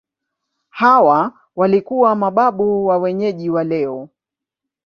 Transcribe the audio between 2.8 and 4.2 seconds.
wa wenyeji wa leo.